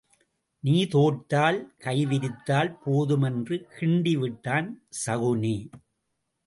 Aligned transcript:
நீ 0.63 0.85
தோற்றால் 0.85 1.59
கைவிரித்தால் 1.79 2.71
போதும் 2.85 3.21
என்று 3.21 3.67
கிண்டி 3.79 4.13
விட்டான் 4.19 4.69
சகுனி. 5.05 5.55